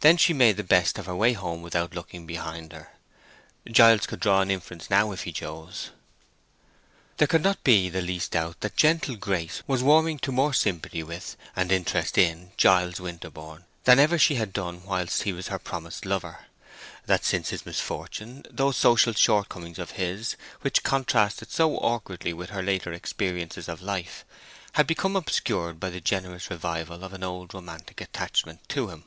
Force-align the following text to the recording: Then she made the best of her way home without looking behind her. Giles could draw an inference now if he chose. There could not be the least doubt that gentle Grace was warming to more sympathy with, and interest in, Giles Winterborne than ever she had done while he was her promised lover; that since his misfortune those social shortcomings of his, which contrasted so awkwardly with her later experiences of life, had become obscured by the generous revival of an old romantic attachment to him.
Then 0.00 0.18
she 0.18 0.34
made 0.34 0.58
the 0.58 0.62
best 0.64 0.98
of 0.98 1.06
her 1.06 1.16
way 1.16 1.32
home 1.32 1.62
without 1.62 1.94
looking 1.94 2.26
behind 2.26 2.74
her. 2.74 2.90
Giles 3.66 4.06
could 4.06 4.20
draw 4.20 4.42
an 4.42 4.50
inference 4.50 4.90
now 4.90 5.12
if 5.12 5.22
he 5.22 5.32
chose. 5.32 5.92
There 7.16 7.26
could 7.26 7.42
not 7.42 7.64
be 7.64 7.88
the 7.88 8.02
least 8.02 8.32
doubt 8.32 8.60
that 8.60 8.76
gentle 8.76 9.16
Grace 9.16 9.62
was 9.66 9.82
warming 9.82 10.18
to 10.18 10.30
more 10.30 10.52
sympathy 10.52 11.02
with, 11.02 11.38
and 11.56 11.72
interest 11.72 12.18
in, 12.18 12.52
Giles 12.58 13.00
Winterborne 13.00 13.64
than 13.84 13.98
ever 13.98 14.18
she 14.18 14.34
had 14.34 14.52
done 14.52 14.84
while 14.84 15.06
he 15.06 15.32
was 15.32 15.48
her 15.48 15.58
promised 15.58 16.04
lover; 16.04 16.48
that 17.06 17.24
since 17.24 17.48
his 17.48 17.64
misfortune 17.64 18.44
those 18.50 18.76
social 18.76 19.14
shortcomings 19.14 19.78
of 19.78 19.92
his, 19.92 20.36
which 20.60 20.82
contrasted 20.82 21.50
so 21.50 21.78
awkwardly 21.78 22.34
with 22.34 22.50
her 22.50 22.62
later 22.62 22.92
experiences 22.92 23.70
of 23.70 23.80
life, 23.80 24.26
had 24.72 24.86
become 24.86 25.16
obscured 25.16 25.80
by 25.80 25.88
the 25.88 25.98
generous 25.98 26.50
revival 26.50 27.02
of 27.04 27.14
an 27.14 27.24
old 27.24 27.54
romantic 27.54 28.02
attachment 28.02 28.68
to 28.68 28.88
him. 28.90 29.04